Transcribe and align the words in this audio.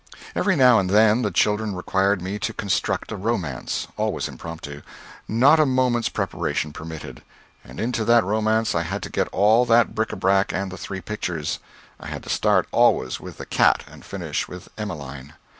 Every 0.35 0.55
now 0.55 0.79
and 0.79 0.89
then 0.89 1.21
the 1.21 1.29
children 1.29 1.75
required 1.75 2.23
me 2.23 2.39
to 2.39 2.53
construct 2.55 3.11
a 3.11 3.15
romance 3.15 3.87
always 3.97 4.27
impromptu 4.27 4.81
not 5.27 5.59
a 5.59 5.65
moment's 5.67 6.09
preparation 6.09 6.73
permitted 6.73 7.21
and 7.63 7.79
into 7.79 8.03
that 8.05 8.23
romance 8.23 8.73
I 8.73 8.81
had 8.81 9.03
to 9.03 9.11
get 9.11 9.27
all 9.27 9.63
that 9.65 9.93
bric 9.93 10.09
à 10.09 10.19
brac 10.19 10.51
and 10.53 10.71
the 10.71 10.75
three 10.79 11.01
pictures. 11.01 11.59
I 11.99 12.07
had 12.07 12.23
to 12.23 12.29
start 12.29 12.67
always 12.71 13.19
with 13.19 13.37
the 13.37 13.45
cat 13.45 13.83
and 13.87 14.03
finish 14.03 14.47
with 14.47 14.69
Emmeline. 14.75 15.33